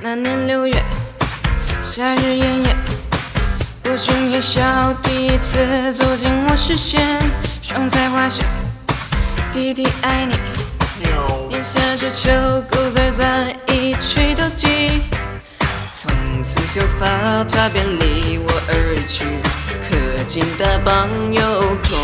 [0.00, 0.74] 那年六月，
[1.82, 2.76] 夏日炎炎，
[3.84, 4.62] 我君夜笑
[5.02, 7.00] 第一次走进我视线，
[7.60, 8.46] 双彩花线，
[9.52, 10.36] 弟弟爱你，
[11.48, 12.30] 年下这秋
[12.70, 15.02] 狗仔在一吹到底，
[15.90, 16.10] 从
[16.44, 19.24] 此秀发他便离我而去，
[19.82, 21.42] 可见大棒有
[21.82, 21.98] 空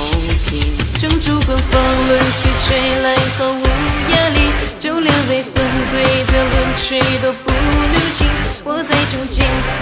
[0.47, 3.63] 瓶，正烛光风轮起吹来毫无
[4.11, 4.51] 压力，
[4.81, 5.55] 就连微风
[5.93, 7.54] 对着轮吹都不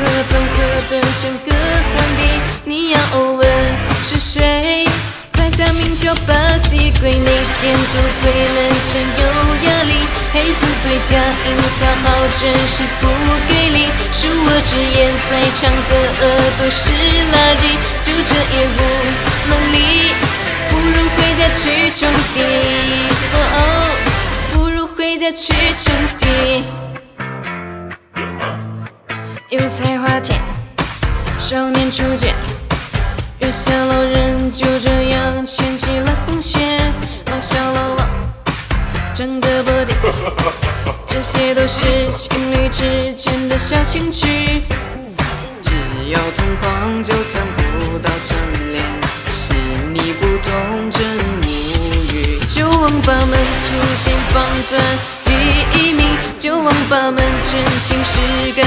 [0.02, 2.20] 间可疼可疼像个寒冰，
[2.64, 3.40] 你要问
[4.04, 4.86] 是谁？
[5.30, 8.56] 在下名叫巴西龟，每天都对门
[8.92, 9.22] 真有
[9.66, 9.92] 压力，
[10.32, 11.12] 黑子对家
[11.46, 12.04] 音消耗
[12.40, 13.06] 真是不
[13.48, 13.78] 给力，
[14.12, 15.90] 恕我直言，在场的
[16.20, 16.24] 耳
[16.58, 16.80] 朵是
[17.32, 17.62] 垃圾，
[18.04, 18.78] 就这也无
[19.48, 19.76] 能力，
[20.70, 21.60] 不如回家去
[21.98, 22.00] 种
[22.34, 22.36] 地，
[23.32, 23.58] 哦哦，
[24.52, 25.92] 不如回家去种
[29.72, 30.38] 有才华天，
[31.38, 32.34] 少年初见，
[33.38, 36.92] 月下老人就这样牵起了红线，
[37.30, 38.08] 老小老王
[39.14, 39.96] 长个不定，
[41.08, 44.62] 这些都是情侣之间的小情趣。
[45.62, 45.72] 只
[46.10, 48.84] 要同框就看不到真脸，
[49.30, 49.54] 是
[49.90, 51.02] 你不懂真
[51.44, 52.38] 无语。
[52.54, 53.72] 就王八们出
[54.04, 54.80] 现榜单
[55.24, 55.32] 第
[55.78, 58.66] 一名，就王八们真情实感。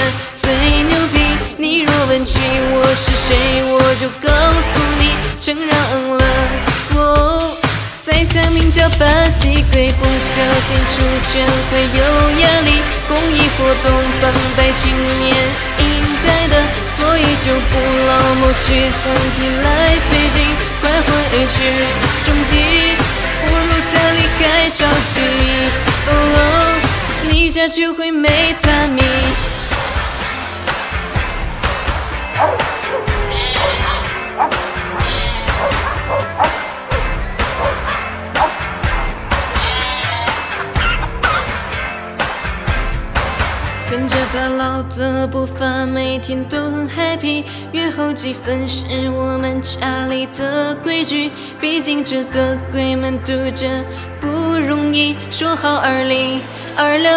[1.58, 2.40] 你若问起
[2.74, 5.72] 我是谁，我就告诉你，承让
[6.18, 6.24] 了
[6.94, 7.56] 我。
[8.04, 12.00] 在下名叫巴西龟，不小心出拳会有
[12.42, 12.84] 压力。
[13.08, 13.88] 公益活动
[14.22, 14.24] 绑
[14.58, 15.32] 带青年
[15.80, 15.84] 应
[16.28, 16.60] 该的，
[16.98, 17.74] 所以就不
[18.06, 19.04] 劳磨血汗
[19.38, 20.38] 皮来费劲，
[20.82, 21.10] 快回
[21.48, 21.56] 去
[22.26, 22.54] 种地，
[23.48, 24.84] 不如家里开着
[25.14, 25.16] 急。
[26.08, 26.40] 哦哦，
[27.30, 29.02] 你家就会没大米。
[43.96, 47.46] 跟着大佬的步伐，每天都很 happy。
[47.72, 53.66] 约后几分是我们家里的规矩，毕竟这个鬼门渡着
[54.20, 54.28] 不
[54.60, 55.16] 容易。
[55.32, 56.42] 说好二零
[56.76, 57.10] 二六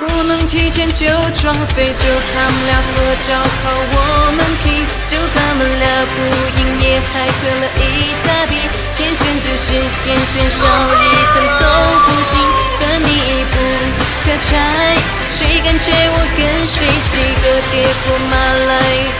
[0.00, 1.04] 不能提前就
[1.36, 2.96] 撞飞，就他们俩合
[3.28, 4.80] 照靠我们 P，
[5.12, 5.84] 就他们俩
[6.16, 6.16] 不
[6.56, 8.56] 营业还喝了一大笔。
[8.96, 11.59] 天选就是天选，少一分
[15.80, 16.76] 谁敢拆我跟谁
[17.10, 17.74] 几个跌
[18.04, 18.32] 破马
[18.68, 18.72] 来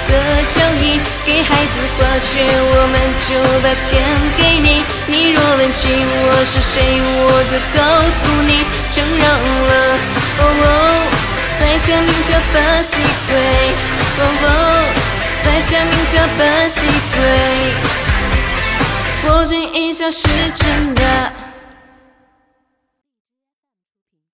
[0.09, 0.13] 的
[0.51, 1.01] 交易？
[1.25, 2.95] 给孩子滑雪，我们
[3.27, 3.29] 就
[3.63, 3.89] 把钱
[4.37, 4.85] 给你。
[5.07, 8.53] 你若问起我是谁，我就告诉你，
[8.93, 9.25] 承让
[9.69, 9.73] 了。
[10.39, 10.67] 哦哦，
[11.59, 12.91] 在下名叫巴西
[13.29, 13.31] 龟。
[14.19, 14.47] 哦哦，
[15.43, 16.77] 在下名叫巴西
[17.15, 17.19] 龟。
[19.23, 21.50] 博君一笑是真的。